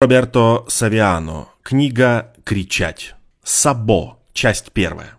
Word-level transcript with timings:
Роберто 0.00 0.64
Савиано. 0.68 1.48
Книга 1.64 2.32
«Кричать». 2.44 3.16
Сабо. 3.42 4.18
Часть 4.32 4.70
первая. 4.70 5.14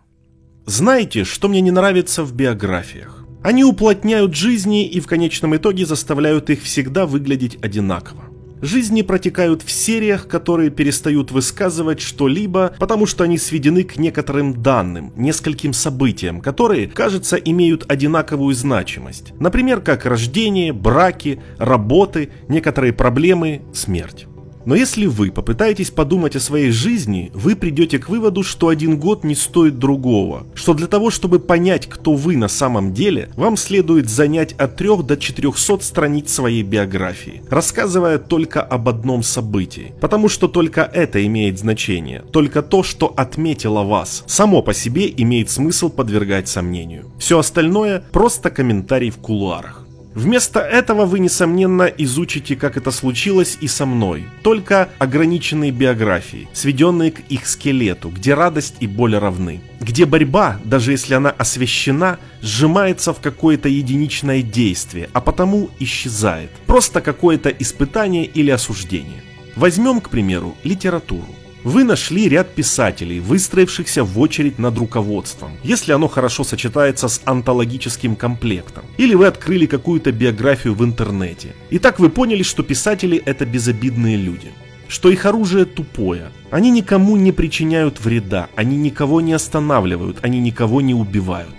Знаете, 0.64 1.24
что 1.24 1.48
мне 1.48 1.60
не 1.60 1.70
нравится 1.70 2.24
в 2.24 2.32
биографиях? 2.32 3.26
Они 3.42 3.62
уплотняют 3.62 4.34
жизни 4.34 4.88
и 4.88 5.00
в 5.00 5.06
конечном 5.06 5.54
итоге 5.54 5.84
заставляют 5.84 6.48
их 6.48 6.62
всегда 6.62 7.04
выглядеть 7.04 7.62
одинаково. 7.62 8.22
Жизни 8.62 9.02
протекают 9.02 9.62
в 9.62 9.70
сериях, 9.70 10.28
которые 10.28 10.70
перестают 10.70 11.30
высказывать 11.30 12.00
что-либо, 12.00 12.74
потому 12.78 13.04
что 13.04 13.24
они 13.24 13.36
сведены 13.36 13.84
к 13.84 13.98
некоторым 13.98 14.62
данным, 14.62 15.12
нескольким 15.14 15.74
событиям, 15.74 16.40
которые, 16.40 16.86
кажется, 16.86 17.36
имеют 17.36 17.90
одинаковую 17.90 18.54
значимость. 18.54 19.32
Например, 19.38 19.80
как 19.80 20.06
рождение, 20.06 20.72
браки, 20.72 21.42
работы, 21.58 22.30
некоторые 22.48 22.94
проблемы, 22.94 23.62
смерть. 23.74 24.26
Но 24.64 24.74
если 24.74 25.06
вы 25.06 25.30
попытаетесь 25.30 25.90
подумать 25.90 26.36
о 26.36 26.40
своей 26.40 26.70
жизни, 26.70 27.30
вы 27.34 27.56
придете 27.56 27.98
к 27.98 28.08
выводу, 28.08 28.42
что 28.42 28.68
один 28.68 28.98
год 28.98 29.24
не 29.24 29.34
стоит 29.34 29.78
другого. 29.78 30.46
Что 30.54 30.74
для 30.74 30.86
того, 30.86 31.10
чтобы 31.10 31.38
понять, 31.38 31.88
кто 31.88 32.14
вы 32.14 32.36
на 32.36 32.48
самом 32.48 32.92
деле, 32.92 33.30
вам 33.36 33.56
следует 33.56 34.08
занять 34.08 34.52
от 34.54 34.76
3 34.76 35.02
до 35.04 35.16
400 35.16 35.80
страниц 35.80 36.32
своей 36.32 36.62
биографии, 36.62 37.42
рассказывая 37.48 38.18
только 38.18 38.62
об 38.62 38.88
одном 38.88 39.22
событии. 39.22 39.92
Потому 40.00 40.28
что 40.28 40.48
только 40.48 40.82
это 40.82 41.24
имеет 41.26 41.58
значение. 41.58 42.22
Только 42.32 42.62
то, 42.62 42.82
что 42.82 43.12
отметило 43.16 43.82
вас, 43.82 44.24
само 44.26 44.62
по 44.62 44.74
себе 44.74 45.12
имеет 45.16 45.50
смысл 45.50 45.88
подвергать 45.88 46.48
сомнению. 46.48 47.06
Все 47.18 47.38
остальное 47.38 48.04
просто 48.12 48.50
комментарий 48.50 49.10
в 49.10 49.18
кулуарах. 49.18 49.79
Вместо 50.14 50.58
этого 50.58 51.06
вы, 51.06 51.20
несомненно, 51.20 51.84
изучите, 51.84 52.56
как 52.56 52.76
это 52.76 52.90
случилось 52.90 53.56
и 53.60 53.68
со 53.68 53.86
мной. 53.86 54.26
Только 54.42 54.88
ограниченные 54.98 55.70
биографии, 55.70 56.48
сведенные 56.52 57.12
к 57.12 57.20
их 57.28 57.46
скелету, 57.46 58.08
где 58.08 58.34
радость 58.34 58.74
и 58.80 58.88
боль 58.88 59.16
равны. 59.16 59.60
Где 59.80 60.06
борьба, 60.06 60.58
даже 60.64 60.90
если 60.90 61.14
она 61.14 61.30
освещена, 61.30 62.18
сжимается 62.42 63.12
в 63.12 63.20
какое-то 63.20 63.68
единичное 63.68 64.42
действие, 64.42 65.08
а 65.12 65.20
потому 65.20 65.70
исчезает. 65.78 66.50
Просто 66.66 67.00
какое-то 67.00 67.48
испытание 67.50 68.24
или 68.24 68.50
осуждение. 68.50 69.22
Возьмем, 69.54 70.00
к 70.00 70.10
примеру, 70.10 70.56
литературу. 70.64 71.28
Вы 71.64 71.84
нашли 71.84 72.28
ряд 72.28 72.54
писателей, 72.54 73.20
выстроившихся 73.20 74.02
в 74.02 74.18
очередь 74.18 74.58
над 74.58 74.78
руководством, 74.78 75.52
если 75.62 75.92
оно 75.92 76.08
хорошо 76.08 76.42
сочетается 76.42 77.08
с 77.08 77.20
антологическим 77.24 78.16
комплектом. 78.16 78.84
Или 78.96 79.14
вы 79.14 79.26
открыли 79.26 79.66
какую-то 79.66 80.10
биографию 80.10 80.74
в 80.74 80.82
интернете. 80.82 81.54
И 81.68 81.78
так 81.78 81.98
вы 81.98 82.08
поняли, 82.08 82.42
что 82.42 82.62
писатели 82.62 83.22
это 83.24 83.44
безобидные 83.44 84.16
люди 84.16 84.52
что 84.88 85.08
их 85.08 85.24
оружие 85.24 85.66
тупое. 85.66 86.32
Они 86.50 86.68
никому 86.68 87.16
не 87.16 87.30
причиняют 87.30 88.00
вреда, 88.00 88.48
они 88.56 88.76
никого 88.76 89.20
не 89.20 89.32
останавливают, 89.32 90.18
они 90.22 90.40
никого 90.40 90.80
не 90.80 90.94
убивают. 90.94 91.54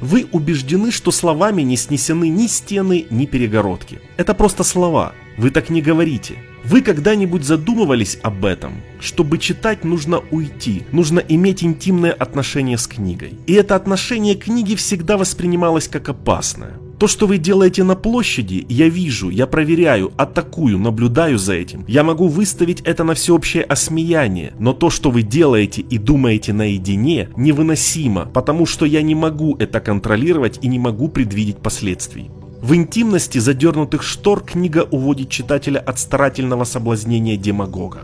Вы 0.00 0.26
убеждены, 0.32 0.90
что 0.90 1.10
словами 1.10 1.60
не 1.60 1.76
снесены 1.76 2.30
ни 2.30 2.46
стены, 2.46 3.06
ни 3.10 3.26
перегородки. 3.26 4.00
Это 4.16 4.32
просто 4.32 4.64
слова. 4.64 5.12
Вы 5.40 5.48
так 5.48 5.70
не 5.70 5.80
говорите. 5.80 6.34
Вы 6.64 6.82
когда-нибудь 6.82 7.44
задумывались 7.44 8.18
об 8.22 8.44
этом? 8.44 8.82
Чтобы 9.00 9.38
читать, 9.38 9.84
нужно 9.84 10.20
уйти, 10.30 10.82
нужно 10.92 11.18
иметь 11.20 11.64
интимное 11.64 12.12
отношение 12.12 12.76
с 12.76 12.86
книгой. 12.86 13.32
И 13.46 13.54
это 13.54 13.74
отношение 13.74 14.34
к 14.34 14.44
книге 14.44 14.76
всегда 14.76 15.16
воспринималось 15.16 15.88
как 15.88 16.10
опасное. 16.10 16.74
То, 16.98 17.06
что 17.06 17.26
вы 17.26 17.38
делаете 17.38 17.84
на 17.84 17.96
площади, 17.96 18.66
я 18.68 18.90
вижу, 18.90 19.30
я 19.30 19.46
проверяю, 19.46 20.12
атакую, 20.18 20.76
наблюдаю 20.78 21.38
за 21.38 21.54
этим. 21.54 21.86
Я 21.88 22.04
могу 22.04 22.28
выставить 22.28 22.82
это 22.82 23.02
на 23.04 23.14
всеобщее 23.14 23.62
осмеяние, 23.64 24.52
но 24.58 24.74
то, 24.74 24.90
что 24.90 25.10
вы 25.10 25.22
делаете 25.22 25.80
и 25.80 25.96
думаете 25.96 26.52
наедине, 26.52 27.30
невыносимо, 27.34 28.26
потому 28.26 28.66
что 28.66 28.84
я 28.84 29.00
не 29.00 29.14
могу 29.14 29.56
это 29.56 29.80
контролировать 29.80 30.58
и 30.60 30.68
не 30.68 30.78
могу 30.78 31.08
предвидеть 31.08 31.56
последствий. 31.62 32.30
В 32.62 32.74
интимности 32.74 33.38
задернутых 33.38 34.02
штор 34.02 34.42
книга 34.42 34.86
уводит 34.90 35.30
читателя 35.30 35.78
от 35.78 35.98
старательного 35.98 36.64
соблазнения 36.64 37.36
демагога. 37.36 38.00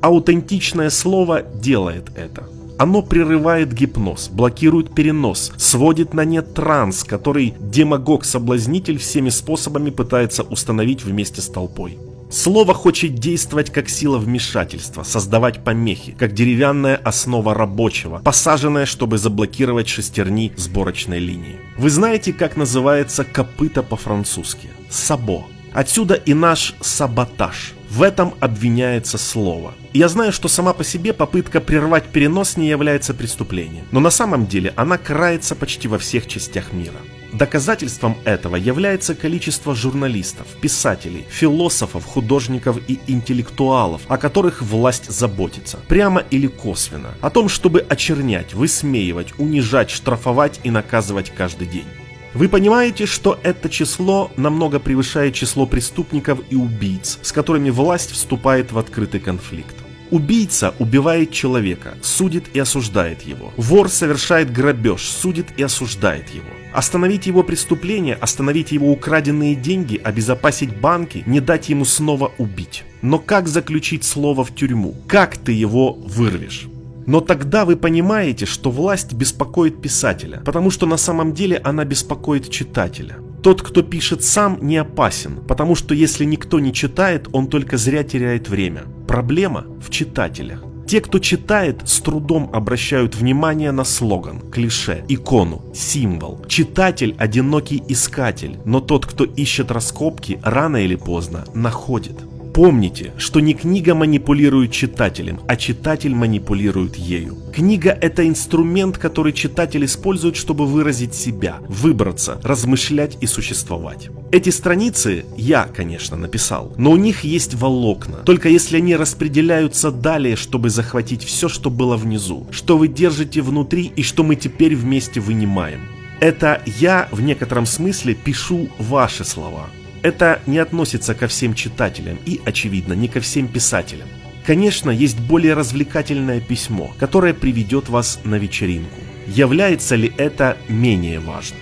Аутентичное 0.00 0.90
слово 0.90 1.42
делает 1.42 2.10
это. 2.16 2.48
Оно 2.78 3.02
прерывает 3.02 3.72
гипноз, 3.72 4.28
блокирует 4.28 4.92
перенос, 4.92 5.52
сводит 5.56 6.14
на 6.14 6.24
нет 6.24 6.52
транс, 6.52 7.04
который 7.04 7.54
демагог-соблазнитель 7.60 8.98
всеми 8.98 9.28
способами 9.28 9.90
пытается 9.90 10.42
установить 10.42 11.04
вместе 11.04 11.40
с 11.40 11.46
толпой. 11.46 11.96
Слово 12.32 12.72
хочет 12.72 13.16
действовать 13.16 13.70
как 13.70 13.90
сила 13.90 14.16
вмешательства, 14.16 15.02
создавать 15.02 15.62
помехи, 15.62 16.12
как 16.12 16.32
деревянная 16.32 16.96
основа 16.96 17.52
рабочего, 17.52 18.20
посаженная, 18.24 18.86
чтобы 18.86 19.18
заблокировать 19.18 19.88
шестерни 19.88 20.50
сборочной 20.56 21.18
линии. 21.18 21.56
Вы 21.76 21.90
знаете, 21.90 22.32
как 22.32 22.56
называется 22.56 23.24
копыта 23.24 23.82
по-французски? 23.82 24.70
Сабо. 24.88 25.44
Отсюда 25.74 26.14
и 26.14 26.32
наш 26.32 26.74
саботаж. 26.80 27.74
В 27.90 28.02
этом 28.02 28.32
обвиняется 28.40 29.18
слово. 29.18 29.74
Я 29.92 30.08
знаю, 30.08 30.32
что 30.32 30.48
сама 30.48 30.72
по 30.72 30.84
себе 30.84 31.12
попытка 31.12 31.60
прервать 31.60 32.06
перенос 32.06 32.56
не 32.56 32.66
является 32.66 33.12
преступлением, 33.12 33.84
но 33.90 34.00
на 34.00 34.10
самом 34.10 34.46
деле 34.46 34.72
она 34.76 34.96
крается 34.96 35.54
почти 35.54 35.86
во 35.86 35.98
всех 35.98 36.26
частях 36.28 36.72
мира. 36.72 36.96
Доказательством 37.32 38.18
этого 38.24 38.56
является 38.56 39.14
количество 39.14 39.74
журналистов, 39.74 40.46
писателей, 40.60 41.24
философов, 41.30 42.04
художников 42.04 42.78
и 42.88 43.00
интеллектуалов, 43.06 44.02
о 44.08 44.18
которых 44.18 44.60
власть 44.60 45.10
заботится, 45.10 45.78
прямо 45.88 46.22
или 46.30 46.46
косвенно, 46.46 47.14
о 47.22 47.30
том, 47.30 47.48
чтобы 47.48 47.80
очернять, 47.88 48.52
высмеивать, 48.52 49.32
унижать, 49.38 49.90
штрафовать 49.90 50.60
и 50.62 50.70
наказывать 50.70 51.30
каждый 51.34 51.68
день. 51.68 51.86
Вы 52.34 52.48
понимаете, 52.48 53.06
что 53.06 53.38
это 53.42 53.70
число 53.70 54.30
намного 54.36 54.78
превышает 54.78 55.34
число 55.34 55.66
преступников 55.66 56.40
и 56.50 56.56
убийц, 56.56 57.18
с 57.22 57.32
которыми 57.32 57.70
власть 57.70 58.10
вступает 58.10 58.72
в 58.72 58.78
открытый 58.78 59.20
конфликт. 59.20 59.81
Убийца 60.12 60.74
убивает 60.78 61.32
человека, 61.32 61.94
судит 62.02 62.44
и 62.52 62.58
осуждает 62.58 63.22
его. 63.22 63.50
Вор 63.56 63.88
совершает 63.88 64.52
грабеж, 64.52 65.08
судит 65.08 65.46
и 65.56 65.62
осуждает 65.62 66.28
его. 66.28 66.50
Остановить 66.74 67.26
его 67.26 67.42
преступление, 67.42 68.14
остановить 68.14 68.72
его 68.72 68.92
украденные 68.92 69.54
деньги, 69.54 69.96
обезопасить 69.96 70.76
банки, 70.76 71.22
не 71.24 71.40
дать 71.40 71.70
ему 71.70 71.86
снова 71.86 72.30
убить. 72.36 72.84
Но 73.00 73.18
как 73.18 73.48
заключить 73.48 74.04
слово 74.04 74.44
в 74.44 74.54
тюрьму? 74.54 74.94
Как 75.08 75.38
ты 75.38 75.52
его 75.52 75.94
вырвешь? 75.94 76.66
Но 77.06 77.20
тогда 77.20 77.64
вы 77.64 77.76
понимаете, 77.76 78.44
что 78.44 78.70
власть 78.70 79.14
беспокоит 79.14 79.80
писателя, 79.80 80.42
потому 80.44 80.70
что 80.70 80.84
на 80.84 80.98
самом 80.98 81.32
деле 81.32 81.58
она 81.64 81.86
беспокоит 81.86 82.50
читателя. 82.50 83.16
Тот, 83.42 83.60
кто 83.60 83.82
пишет 83.82 84.22
сам, 84.22 84.58
не 84.60 84.76
опасен, 84.76 85.40
потому 85.48 85.74
что 85.74 85.94
если 85.94 86.24
никто 86.24 86.60
не 86.60 86.72
читает, 86.72 87.28
он 87.32 87.48
только 87.48 87.76
зря 87.76 88.04
теряет 88.04 88.48
время. 88.48 88.82
Проблема 89.12 89.66
в 89.78 89.90
читателях. 89.90 90.64
Те, 90.86 91.02
кто 91.02 91.18
читает, 91.18 91.82
с 91.84 92.00
трудом 92.00 92.48
обращают 92.50 93.14
внимание 93.14 93.70
на 93.70 93.84
слоган, 93.84 94.40
клише, 94.50 95.04
икону, 95.06 95.60
символ. 95.74 96.42
Читатель– 96.48 97.14
одинокий 97.18 97.82
искатель, 97.88 98.56
но 98.64 98.80
тот, 98.80 99.04
кто 99.04 99.24
ищет 99.24 99.70
раскопки, 99.70 100.40
рано 100.42 100.78
или 100.78 100.96
поздно 100.96 101.44
находит. 101.52 102.24
Помните, 102.54 103.12
что 103.16 103.40
не 103.40 103.54
книга 103.54 103.94
манипулирует 103.94 104.72
читателем, 104.72 105.40
а 105.48 105.56
читатель 105.56 106.14
манипулирует 106.14 106.96
ею. 106.96 107.38
Книга– 107.52 107.96
это 108.00 108.28
инструмент, 108.28 108.98
который 108.98 109.32
читатель 109.32 109.86
использует, 109.86 110.36
чтобы 110.36 110.66
выразить 110.66 111.14
себя, 111.14 111.58
выбраться, 111.66 112.38
размышлять 112.42 113.16
и 113.22 113.26
существовать. 113.26 114.10
Эти 114.32 114.50
страницы 114.50 115.24
я, 115.36 115.64
конечно, 115.64 116.16
написал, 116.16 116.74
но 116.76 116.90
у 116.90 116.96
них 116.96 117.24
есть 117.24 117.54
волокна. 117.54 118.18
Только 118.18 118.50
если 118.50 118.76
они 118.76 118.96
распределяются 118.96 119.90
далее, 119.90 120.36
чтобы 120.36 120.68
захватить 120.68 121.24
все, 121.24 121.48
что 121.48 121.70
было 121.70 121.96
внизу, 121.96 122.46
что 122.50 122.76
вы 122.76 122.88
держите 122.88 123.40
внутри 123.40 123.92
и 123.96 124.02
что 124.02 124.22
мы 124.24 124.36
теперь 124.36 124.76
вместе 124.76 125.20
вынимаем. 125.20 125.80
Это 126.20 126.62
я 126.66 127.08
в 127.10 127.20
некотором 127.22 127.66
смысле 127.66 128.14
пишу 128.14 128.68
ваши 128.78 129.24
слова. 129.24 129.68
Это 130.02 130.40
не 130.46 130.58
относится 130.58 131.14
ко 131.14 131.28
всем 131.28 131.54
читателям 131.54 132.18
и, 132.26 132.40
очевидно, 132.44 132.94
не 132.94 133.08
ко 133.08 133.20
всем 133.20 133.48
писателям. 133.48 134.08
Конечно, 134.44 134.90
есть 134.90 135.20
более 135.20 135.54
развлекательное 135.54 136.40
письмо, 136.40 136.92
которое 136.98 137.32
приведет 137.32 137.88
вас 137.88 138.20
на 138.24 138.34
вечеринку. 138.34 138.98
Является 139.28 139.94
ли 139.94 140.12
это 140.16 140.56
менее 140.68 141.20
важным? 141.20 141.60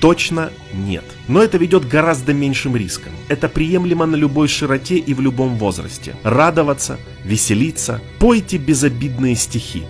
Точно 0.00 0.50
нет. 0.72 1.04
Но 1.28 1.42
это 1.42 1.58
ведет 1.58 1.86
гораздо 1.86 2.32
меньшим 2.32 2.76
риском. 2.76 3.12
Это 3.28 3.48
приемлемо 3.48 4.06
на 4.06 4.16
любой 4.16 4.48
широте 4.48 4.96
и 4.96 5.14
в 5.14 5.20
любом 5.20 5.56
возрасте. 5.56 6.16
Радоваться, 6.22 6.98
веселиться, 7.24 8.00
пойте 8.18 8.56
безобидные 8.56 9.34
стихи. 9.34 9.84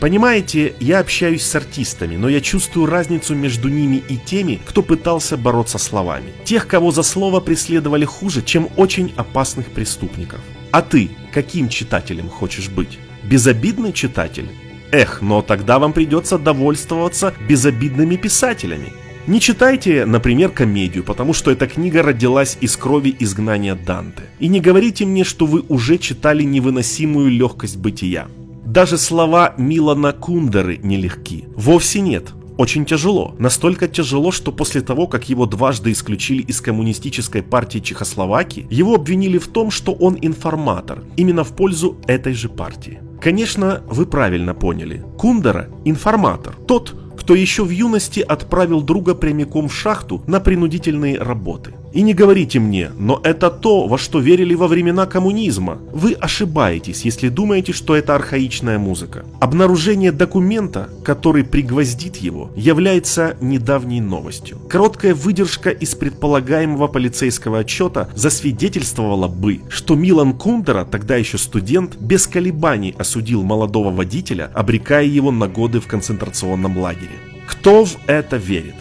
Понимаете, 0.00 0.74
я 0.78 1.00
общаюсь 1.00 1.42
с 1.42 1.54
артистами, 1.56 2.16
но 2.16 2.28
я 2.28 2.40
чувствую 2.40 2.86
разницу 2.86 3.34
между 3.34 3.68
ними 3.68 4.02
и 4.08 4.16
теми, 4.16 4.60
кто 4.64 4.82
пытался 4.82 5.36
бороться 5.36 5.78
словами. 5.78 6.32
Тех, 6.44 6.68
кого 6.68 6.92
за 6.92 7.02
слово 7.02 7.40
преследовали 7.40 8.04
хуже, 8.04 8.42
чем 8.42 8.68
очень 8.76 9.12
опасных 9.16 9.66
преступников. 9.66 10.40
А 10.70 10.82
ты 10.82 11.10
каким 11.32 11.68
читателем 11.68 12.28
хочешь 12.28 12.68
быть? 12.68 12.98
Безобидный 13.24 13.92
читатель? 13.92 14.48
Эх, 14.92 15.20
но 15.20 15.42
тогда 15.42 15.78
вам 15.78 15.92
придется 15.92 16.38
довольствоваться 16.38 17.34
безобидными 17.48 18.16
писателями. 18.16 18.92
Не 19.26 19.40
читайте, 19.40 20.06
например, 20.06 20.50
комедию, 20.50 21.04
потому 21.04 21.34
что 21.34 21.50
эта 21.50 21.66
книга 21.66 22.02
родилась 22.02 22.56
из 22.62 22.76
крови 22.76 23.14
изгнания 23.18 23.74
Данте. 23.74 24.22
И 24.38 24.48
не 24.48 24.60
говорите 24.60 25.04
мне, 25.04 25.24
что 25.24 25.44
вы 25.44 25.64
уже 25.68 25.98
читали 25.98 26.44
невыносимую 26.44 27.30
легкость 27.30 27.76
бытия. 27.76 28.28
Даже 28.68 28.98
слова 28.98 29.54
Милана 29.56 30.12
Кундеры 30.12 30.76
нелегки. 30.76 31.46
Вовсе 31.56 32.02
нет. 32.02 32.34
Очень 32.58 32.84
тяжело. 32.84 33.34
Настолько 33.38 33.88
тяжело, 33.88 34.30
что 34.30 34.52
после 34.52 34.82
того, 34.82 35.06
как 35.06 35.30
его 35.30 35.46
дважды 35.46 35.90
исключили 35.90 36.42
из 36.42 36.60
коммунистической 36.60 37.42
партии 37.42 37.78
Чехословакии, 37.78 38.66
его 38.68 38.94
обвинили 38.94 39.38
в 39.38 39.48
том, 39.48 39.70
что 39.70 39.92
он 39.94 40.18
информатор, 40.20 41.02
именно 41.16 41.44
в 41.44 41.56
пользу 41.56 41.96
этой 42.06 42.34
же 42.34 42.50
партии. 42.50 43.00
Конечно, 43.22 43.82
вы 43.88 44.04
правильно 44.04 44.52
поняли. 44.52 45.02
Кундера– 45.16 45.70
информатор. 45.86 46.54
Тот, 46.66 46.94
кто 47.18 47.34
еще 47.34 47.64
в 47.64 47.70
юности 47.70 48.20
отправил 48.20 48.82
друга 48.82 49.14
прямиком 49.14 49.68
в 49.68 49.74
шахту 49.74 50.22
на 50.26 50.40
принудительные 50.40 51.18
работы. 51.18 51.72
И 51.98 52.02
не 52.02 52.14
говорите 52.14 52.60
мне, 52.60 52.92
но 52.96 53.20
это 53.24 53.50
то, 53.50 53.88
во 53.88 53.98
что 53.98 54.20
верили 54.20 54.54
во 54.54 54.68
времена 54.68 55.04
коммунизма. 55.06 55.78
Вы 55.92 56.12
ошибаетесь, 56.12 57.04
если 57.04 57.28
думаете, 57.28 57.72
что 57.72 57.96
это 57.96 58.14
архаичная 58.14 58.78
музыка. 58.78 59.24
Обнаружение 59.40 60.12
документа, 60.12 60.90
который 61.02 61.42
пригвоздит 61.42 62.18
его, 62.18 62.52
является 62.54 63.36
недавней 63.40 64.00
новостью. 64.00 64.60
Короткая 64.68 65.12
выдержка 65.12 65.70
из 65.70 65.96
предполагаемого 65.96 66.86
полицейского 66.86 67.58
отчета 67.58 68.08
засвидетельствовала 68.14 69.26
бы, 69.26 69.62
что 69.68 69.96
Милан 69.96 70.34
Кундера, 70.34 70.84
тогда 70.84 71.16
еще 71.16 71.36
студент, 71.36 71.96
без 71.96 72.28
колебаний 72.28 72.94
осудил 72.96 73.42
молодого 73.42 73.90
водителя, 73.90 74.52
обрекая 74.54 75.04
его 75.04 75.32
на 75.32 75.48
годы 75.48 75.80
в 75.80 75.88
концентрационном 75.88 76.78
лагере. 76.78 77.18
Кто 77.48 77.84
в 77.84 77.96
это 78.06 78.36
верит? 78.36 78.74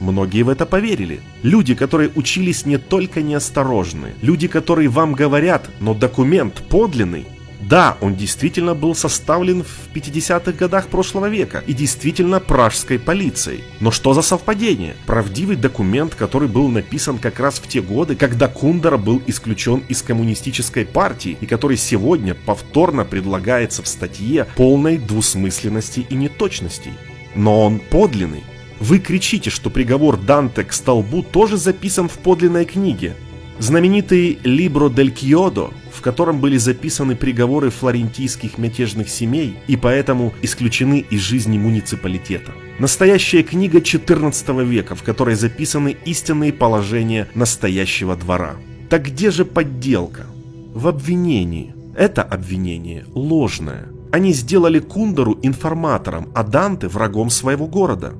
Многие 0.00 0.42
в 0.42 0.48
это 0.48 0.66
поверили. 0.66 1.20
Люди, 1.42 1.74
которые 1.74 2.10
учились 2.14 2.66
не 2.66 2.78
только 2.78 3.22
неосторожны, 3.22 4.14
люди, 4.22 4.48
которые 4.48 4.88
вам 4.88 5.14
говорят, 5.14 5.70
но 5.80 5.94
документ 5.94 6.62
подлинный, 6.68 7.26
да, 7.68 7.96
он 8.00 8.14
действительно 8.14 8.74
был 8.74 8.94
составлен 8.94 9.64
в 9.64 9.88
50-х 9.92 10.52
годах 10.52 10.86
прошлого 10.86 11.26
века 11.26 11.64
и 11.66 11.72
действительно 11.72 12.38
пражской 12.38 12.98
полицией. 12.98 13.64
Но 13.80 13.90
что 13.90 14.14
за 14.14 14.22
совпадение? 14.22 14.94
Правдивый 15.06 15.56
документ, 15.56 16.14
который 16.14 16.48
был 16.48 16.68
написан 16.68 17.18
как 17.18 17.40
раз 17.40 17.58
в 17.58 17.66
те 17.66 17.80
годы, 17.80 18.14
когда 18.14 18.46
Кундера 18.46 18.98
был 18.98 19.20
исключен 19.26 19.82
из 19.88 20.02
коммунистической 20.02 20.86
партии 20.86 21.36
и 21.40 21.46
который 21.46 21.76
сегодня 21.76 22.34
повторно 22.34 23.04
предлагается 23.04 23.82
в 23.82 23.88
статье 23.88 24.46
полной 24.54 24.98
двусмысленности 24.98 26.06
и 26.08 26.14
неточностей. 26.14 26.92
Но 27.34 27.64
он 27.64 27.80
подлинный. 27.80 28.44
Вы 28.80 28.98
кричите, 28.98 29.50
что 29.50 29.70
приговор 29.70 30.18
Данте 30.18 30.64
к 30.64 30.72
столбу 30.72 31.22
тоже 31.22 31.56
записан 31.56 32.08
в 32.08 32.18
подлинной 32.18 32.64
книге. 32.64 33.14
Знаменитый 33.58 34.38
«Либро 34.44 34.90
дель 34.90 35.10
Кьодо», 35.10 35.70
в 35.90 36.02
котором 36.02 36.40
были 36.40 36.58
записаны 36.58 37.16
приговоры 37.16 37.70
флорентийских 37.70 38.58
мятежных 38.58 39.08
семей 39.08 39.56
и 39.66 39.76
поэтому 39.76 40.34
исключены 40.42 41.06
из 41.08 41.20
жизни 41.20 41.56
муниципалитета. 41.56 42.52
Настоящая 42.78 43.42
книга 43.42 43.78
XIV 43.78 44.62
века, 44.64 44.94
в 44.94 45.02
которой 45.02 45.36
записаны 45.36 45.96
истинные 46.04 46.52
положения 46.52 47.28
настоящего 47.34 48.14
двора. 48.14 48.56
Так 48.90 49.06
где 49.06 49.30
же 49.30 49.46
подделка? 49.46 50.26
В 50.74 50.86
обвинении. 50.86 51.74
Это 51.96 52.22
обвинение 52.22 53.06
ложное. 53.14 53.88
Они 54.12 54.34
сделали 54.34 54.80
Кундеру 54.80 55.38
информатором, 55.42 56.28
а 56.34 56.42
Данте 56.44 56.88
врагом 56.88 57.30
своего 57.30 57.66
города. 57.66 58.12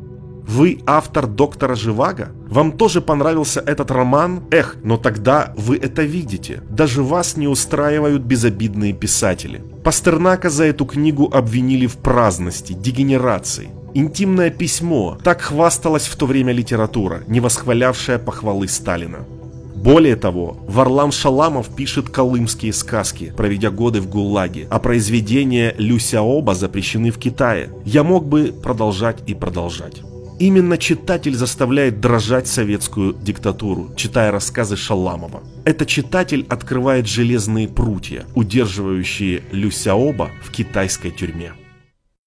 Вы 0.47 0.81
автор 0.87 1.27
доктора 1.27 1.75
Живаго? 1.75 2.31
Вам 2.49 2.71
тоже 2.73 3.01
понравился 3.01 3.61
этот 3.61 3.91
роман? 3.91 4.45
Эх, 4.53 4.77
но 4.85 4.97
тогда 4.97 5.53
вы 5.57 5.77
это 5.77 6.03
видите. 6.03 6.63
Даже 6.71 7.03
вас 7.03 7.37
не 7.37 7.49
устраивают 7.49 8.23
безобидные 8.23 8.93
писатели. 8.93 9.63
Пастернака 9.83 10.49
за 10.49 10.65
эту 10.65 10.87
книгу 10.87 11.29
обвинили 11.33 11.87
в 11.87 11.97
праздности, 11.97 12.75
дегенерации. 12.75 13.71
Интимное 13.95 14.51
письмо. 14.51 15.19
Так 15.25 15.41
хвасталась 15.41 16.07
в 16.07 16.15
то 16.17 16.27
время 16.27 16.53
литература, 16.53 17.23
не 17.27 17.41
восхвалявшая 17.41 18.19
похвалы 18.19 18.69
Сталина. 18.69 19.27
Более 19.75 20.17
того, 20.17 20.59
Варлам 20.69 21.13
Шаламов 21.13 21.75
пишет 21.75 22.09
колымские 22.09 22.73
сказки, 22.73 23.33
проведя 23.37 23.71
годы 23.71 24.01
в 24.01 24.09
ГУЛАГе, 24.09 24.69
а 24.71 24.79
произведения 24.79 25.75
Люся 25.77 26.23
Оба 26.23 26.55
запрещены 26.55 27.11
в 27.11 27.19
Китае. 27.19 27.71
Я 27.85 28.05
мог 28.05 28.27
бы 28.27 28.55
продолжать 28.63 29.19
и 29.27 29.35
продолжать. 29.35 30.03
Именно 30.39 30.77
читатель 30.77 31.35
заставляет 31.35 32.01
дрожать 32.01 32.47
советскую 32.47 33.15
диктатуру, 33.15 33.91
читая 33.97 34.31
рассказы 34.31 34.77
Шаламова. 34.77 35.43
Это 35.65 35.87
читатель 35.87 36.45
открывает 36.51 37.07
железные 37.07 37.69
прутья, 37.69 38.27
удерживающие 38.35 39.43
Люсяоба 39.51 40.31
в 40.43 40.51
китайской 40.51 41.11
тюрьме. 41.11 41.53